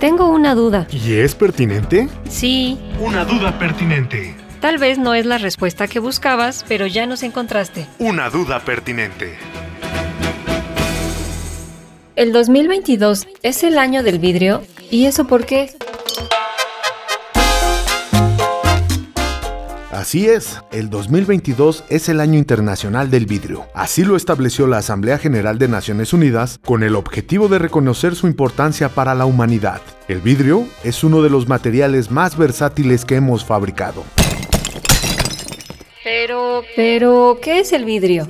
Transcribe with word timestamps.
Tengo 0.00 0.28
una 0.28 0.54
duda. 0.54 0.86
¿Y 0.92 1.14
es 1.14 1.34
pertinente? 1.34 2.08
Sí, 2.28 2.78
Una 3.00 3.24
duda 3.24 3.58
pertinente. 3.58 4.34
tal 4.60 4.78
vez 4.78 4.98
no 4.98 5.14
es 5.14 5.26
la 5.26 5.38
respuesta 5.38 5.88
que 5.88 5.98
buscabas, 5.98 6.64
pero 6.68 6.86
ya 6.86 7.06
nos 7.06 7.22
encontraste. 7.22 7.86
Una 7.98 8.30
duda 8.30 8.60
pertinente. 8.60 9.34
El 12.16 12.32
2022 12.32 13.26
es 13.42 13.62
el 13.64 13.78
año 13.78 14.02
del 14.02 14.18
vidrio. 14.18 14.62
¿Y 14.90 15.04
eso 15.06 15.26
por 15.26 15.46
qué? 15.46 15.70
Así 19.98 20.28
es, 20.28 20.60
el 20.70 20.90
2022 20.90 21.82
es 21.88 22.08
el 22.08 22.20
Año 22.20 22.38
Internacional 22.38 23.10
del 23.10 23.26
Vidrio. 23.26 23.66
Así 23.74 24.04
lo 24.04 24.14
estableció 24.14 24.68
la 24.68 24.78
Asamblea 24.78 25.18
General 25.18 25.58
de 25.58 25.66
Naciones 25.66 26.12
Unidas 26.12 26.60
con 26.64 26.84
el 26.84 26.94
objetivo 26.94 27.48
de 27.48 27.58
reconocer 27.58 28.14
su 28.14 28.28
importancia 28.28 28.90
para 28.90 29.16
la 29.16 29.26
humanidad. 29.26 29.80
El 30.06 30.20
vidrio 30.20 30.68
es 30.84 31.02
uno 31.02 31.20
de 31.20 31.30
los 31.30 31.48
materiales 31.48 32.12
más 32.12 32.38
versátiles 32.38 33.04
que 33.04 33.16
hemos 33.16 33.44
fabricado. 33.44 34.04
Pero... 36.04 36.62
Pero, 36.76 37.40
¿qué 37.42 37.58
es 37.58 37.72
el 37.72 37.84
vidrio? 37.84 38.28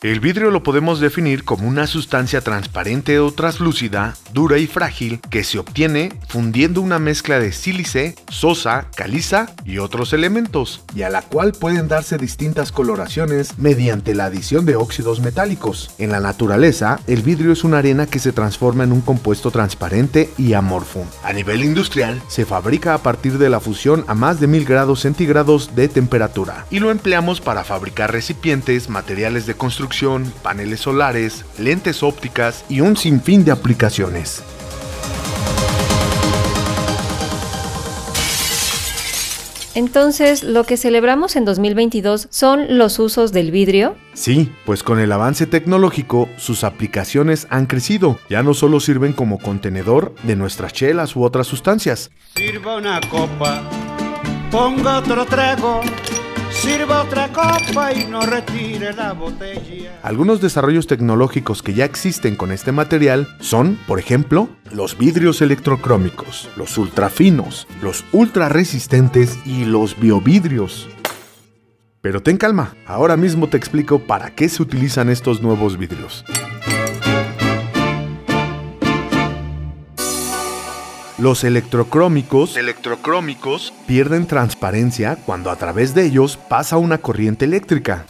El 0.00 0.20
vidrio 0.20 0.52
lo 0.52 0.62
podemos 0.62 1.00
definir 1.00 1.42
como 1.42 1.66
una 1.66 1.88
sustancia 1.88 2.40
transparente 2.40 3.18
o 3.18 3.32
translúcida, 3.32 4.14
dura 4.32 4.58
y 4.58 4.68
frágil 4.68 5.18
que 5.28 5.42
se 5.42 5.58
obtiene 5.58 6.12
fundiendo 6.28 6.80
una 6.82 7.00
mezcla 7.00 7.40
de 7.40 7.50
sílice, 7.50 8.14
sosa, 8.28 8.86
caliza 8.94 9.50
y 9.64 9.78
otros 9.78 10.12
elementos, 10.12 10.84
y 10.94 11.02
a 11.02 11.10
la 11.10 11.22
cual 11.22 11.50
pueden 11.50 11.88
darse 11.88 12.16
distintas 12.16 12.70
coloraciones 12.70 13.58
mediante 13.58 14.14
la 14.14 14.26
adición 14.26 14.66
de 14.66 14.76
óxidos 14.76 15.18
metálicos. 15.18 15.90
En 15.98 16.12
la 16.12 16.20
naturaleza, 16.20 17.00
el 17.08 17.22
vidrio 17.22 17.50
es 17.50 17.64
una 17.64 17.78
arena 17.78 18.06
que 18.06 18.20
se 18.20 18.30
transforma 18.30 18.84
en 18.84 18.92
un 18.92 19.00
compuesto 19.00 19.50
transparente 19.50 20.30
y 20.38 20.52
amorfo. 20.52 21.04
A 21.24 21.32
nivel 21.32 21.64
industrial, 21.64 22.22
se 22.28 22.46
fabrica 22.46 22.94
a 22.94 22.98
partir 22.98 23.36
de 23.36 23.50
la 23.50 23.58
fusión 23.58 24.04
a 24.06 24.14
más 24.14 24.38
de 24.38 24.46
1000 24.46 24.64
grados 24.64 25.00
centígrados 25.00 25.74
de 25.74 25.88
temperatura, 25.88 26.66
y 26.70 26.78
lo 26.78 26.92
empleamos 26.92 27.40
para 27.40 27.64
fabricar 27.64 28.12
recipientes, 28.12 28.88
materiales 28.88 29.46
de 29.46 29.54
construcción, 29.54 29.87
paneles 30.42 30.80
solares, 30.80 31.44
lentes 31.58 32.02
ópticas 32.02 32.64
y 32.68 32.80
un 32.80 32.96
sinfín 32.96 33.44
de 33.44 33.52
aplicaciones. 33.52 34.42
Entonces, 39.78 40.42
lo 40.42 40.64
que 40.64 40.76
celebramos 40.76 41.36
en 41.36 41.44
2022 41.44 42.26
son 42.30 42.78
los 42.78 42.98
usos 42.98 43.30
del 43.30 43.52
vidrio. 43.52 43.94
Sí, 44.12 44.50
pues 44.66 44.82
con 44.82 44.98
el 44.98 45.12
avance 45.12 45.46
tecnológico, 45.46 46.28
sus 46.36 46.64
aplicaciones 46.64 47.46
han 47.48 47.66
crecido. 47.66 48.18
Ya 48.28 48.42
no 48.42 48.54
solo 48.54 48.80
sirven 48.80 49.12
como 49.12 49.38
contenedor 49.38 50.16
de 50.24 50.34
nuestras 50.34 50.72
chelas 50.72 51.14
u 51.14 51.22
otras 51.22 51.46
sustancias, 51.46 52.10
Sirva 52.34 52.76
una 52.76 53.00
copa, 53.08 53.62
ponga 54.50 54.98
otro 54.98 55.24
trago, 55.26 55.80
sirva 56.58 57.02
otra 57.02 57.28
copa 57.28 57.92
y 57.92 58.04
no 58.04 58.20
retire 58.22 58.92
la 58.92 59.12
botella. 59.12 60.00
Algunos 60.02 60.40
desarrollos 60.40 60.86
tecnológicos 60.86 61.62
que 61.62 61.74
ya 61.74 61.84
existen 61.84 62.36
con 62.36 62.50
este 62.50 62.72
material 62.72 63.28
son, 63.40 63.78
por 63.86 63.98
ejemplo, 63.98 64.48
los 64.72 64.98
vidrios 64.98 65.40
electrocrómicos, 65.40 66.48
los 66.56 66.76
ultrafinos, 66.76 67.66
los 67.80 68.04
ultra 68.12 68.48
resistentes 68.48 69.38
y 69.46 69.64
los 69.64 69.98
biovidrios. 69.98 70.88
Pero 72.00 72.22
ten 72.22 72.36
calma, 72.36 72.74
ahora 72.86 73.16
mismo 73.16 73.48
te 73.48 73.56
explico 73.56 74.00
para 74.00 74.34
qué 74.34 74.48
se 74.48 74.62
utilizan 74.62 75.10
estos 75.10 75.40
nuevos 75.40 75.78
vidrios. 75.78 76.24
Los 81.18 81.42
electrocrómicos, 81.42 82.56
electrocrómicos 82.56 83.72
pierden 83.88 84.28
transparencia 84.28 85.16
cuando 85.16 85.50
a 85.50 85.56
través 85.56 85.92
de 85.92 86.04
ellos 86.04 86.36
pasa 86.36 86.76
una 86.76 86.98
corriente 86.98 87.44
eléctrica. 87.44 88.04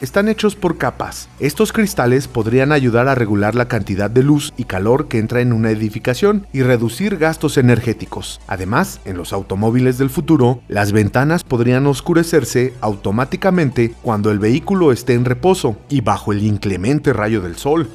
Están 0.00 0.28
hechos 0.28 0.54
por 0.54 0.78
capas. 0.78 1.28
Estos 1.40 1.72
cristales 1.72 2.28
podrían 2.28 2.70
ayudar 2.70 3.08
a 3.08 3.16
regular 3.16 3.56
la 3.56 3.66
cantidad 3.66 4.08
de 4.10 4.22
luz 4.22 4.52
y 4.56 4.62
calor 4.62 5.08
que 5.08 5.18
entra 5.18 5.40
en 5.40 5.52
una 5.52 5.72
edificación 5.72 6.46
y 6.52 6.62
reducir 6.62 7.16
gastos 7.16 7.56
energéticos. 7.58 8.40
Además, 8.46 9.00
en 9.04 9.16
los 9.16 9.32
automóviles 9.32 9.98
del 9.98 10.10
futuro, 10.10 10.60
las 10.68 10.92
ventanas 10.92 11.42
podrían 11.42 11.84
oscurecerse 11.88 12.74
automáticamente 12.80 13.92
cuando 14.02 14.30
el 14.30 14.38
vehículo 14.38 14.92
esté 14.92 15.14
en 15.14 15.24
reposo 15.24 15.78
y 15.88 16.00
bajo 16.00 16.32
el 16.32 16.44
inclemente 16.44 17.12
rayo 17.12 17.40
del 17.40 17.56
sol. 17.56 17.88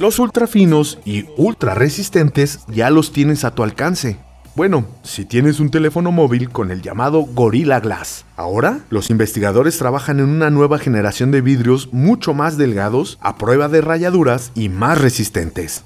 Los 0.00 0.18
ultrafinos 0.18 0.98
y 1.04 1.26
ultra 1.36 1.74
resistentes 1.74 2.60
ya 2.68 2.88
los 2.88 3.12
tienes 3.12 3.44
a 3.44 3.50
tu 3.50 3.62
alcance. 3.62 4.16
Bueno, 4.56 4.86
si 5.02 5.26
tienes 5.26 5.60
un 5.60 5.70
teléfono 5.70 6.10
móvil 6.10 6.48
con 6.48 6.70
el 6.70 6.80
llamado 6.80 7.20
Gorilla 7.20 7.80
Glass. 7.80 8.24
Ahora, 8.34 8.80
los 8.88 9.10
investigadores 9.10 9.76
trabajan 9.76 10.18
en 10.18 10.30
una 10.30 10.48
nueva 10.48 10.78
generación 10.78 11.30
de 11.30 11.42
vidrios 11.42 11.92
mucho 11.92 12.32
más 12.32 12.56
delgados, 12.56 13.18
a 13.20 13.36
prueba 13.36 13.68
de 13.68 13.82
rayaduras 13.82 14.52
y 14.54 14.70
más 14.70 14.98
resistentes. 14.98 15.84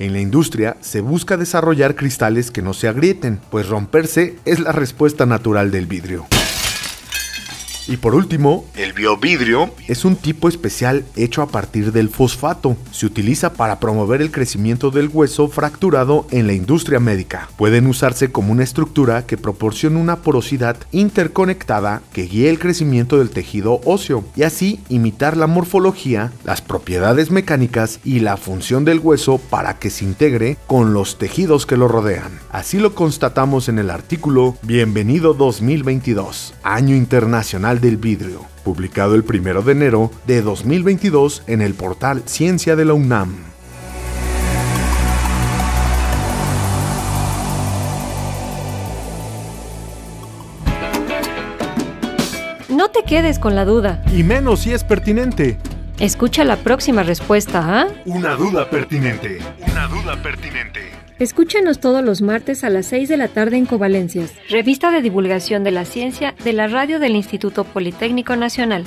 En 0.00 0.14
la 0.14 0.20
industria 0.20 0.76
se 0.80 1.00
busca 1.00 1.36
desarrollar 1.36 1.94
cristales 1.94 2.50
que 2.50 2.62
no 2.62 2.74
se 2.74 2.88
agrieten, 2.88 3.40
pues 3.50 3.68
romperse 3.68 4.34
es 4.46 4.58
la 4.58 4.72
respuesta 4.72 5.26
natural 5.26 5.70
del 5.70 5.86
vidrio. 5.86 6.26
Y 7.88 7.96
por 7.96 8.14
último, 8.14 8.66
el 8.76 8.92
biovidrio 8.92 9.70
es 9.88 10.04
un 10.04 10.14
tipo 10.14 10.46
especial 10.46 11.06
hecho 11.16 11.40
a 11.40 11.48
partir 11.48 11.90
del 11.90 12.10
fosfato. 12.10 12.76
Se 12.90 13.06
utiliza 13.06 13.54
para 13.54 13.80
promover 13.80 14.20
el 14.20 14.30
crecimiento 14.30 14.90
del 14.90 15.08
hueso 15.10 15.48
fracturado 15.48 16.26
en 16.30 16.46
la 16.46 16.52
industria 16.52 17.00
médica. 17.00 17.48
Pueden 17.56 17.86
usarse 17.86 18.30
como 18.30 18.52
una 18.52 18.62
estructura 18.62 19.24
que 19.24 19.38
proporciona 19.38 19.98
una 19.98 20.16
porosidad 20.16 20.76
interconectada 20.92 22.02
que 22.12 22.24
guíe 22.24 22.50
el 22.50 22.58
crecimiento 22.58 23.16
del 23.18 23.30
tejido 23.30 23.80
óseo 23.86 24.22
y 24.36 24.42
así 24.42 24.80
imitar 24.90 25.38
la 25.38 25.46
morfología, 25.46 26.30
las 26.44 26.60
propiedades 26.60 27.30
mecánicas 27.30 28.00
y 28.04 28.20
la 28.20 28.36
función 28.36 28.84
del 28.84 28.98
hueso 28.98 29.38
para 29.38 29.78
que 29.78 29.88
se 29.88 30.04
integre 30.04 30.58
con 30.66 30.92
los 30.92 31.16
tejidos 31.16 31.64
que 31.64 31.78
lo 31.78 31.88
rodean. 31.88 32.38
Así 32.50 32.78
lo 32.78 32.94
constatamos 32.94 33.70
en 33.70 33.78
el 33.78 33.88
artículo 33.88 34.58
Bienvenido 34.60 35.32
2022, 35.32 36.52
Año 36.62 36.94
Internacional 36.94 37.77
del 37.78 37.96
Vidrio, 37.96 38.44
publicado 38.64 39.14
el 39.14 39.24
1 39.28 39.62
de 39.62 39.72
enero 39.72 40.10
de 40.26 40.42
2022 40.42 41.44
en 41.46 41.62
el 41.62 41.74
portal 41.74 42.22
Ciencia 42.26 42.76
de 42.76 42.84
la 42.84 42.94
UNAM. 42.94 43.48
No 52.68 52.90
te 52.90 53.02
quedes 53.02 53.38
con 53.38 53.56
la 53.56 53.64
duda. 53.64 54.04
Y 54.14 54.22
menos 54.22 54.60
si 54.60 54.72
es 54.72 54.84
pertinente. 54.84 55.58
Escucha 55.98 56.44
la 56.44 56.56
próxima 56.56 57.02
respuesta, 57.02 57.80
¿ah? 57.80 57.88
Una 58.04 58.36
duda 58.36 58.70
pertinente. 58.70 59.38
Una 59.68 59.88
duda 59.88 60.22
pertinente. 60.22 60.92
Escúchanos 61.18 61.80
todos 61.80 62.04
los 62.04 62.22
martes 62.22 62.62
a 62.62 62.70
las 62.70 62.86
6 62.86 63.08
de 63.08 63.16
la 63.16 63.26
tarde 63.26 63.56
en 63.56 63.66
Covalencias, 63.66 64.32
revista 64.48 64.92
de 64.92 65.02
divulgación 65.02 65.64
de 65.64 65.72
la 65.72 65.84
ciencia 65.84 66.36
de 66.44 66.52
la 66.52 66.68
radio 66.68 67.00
del 67.00 67.16
Instituto 67.16 67.64
Politécnico 67.64 68.36
Nacional. 68.36 68.84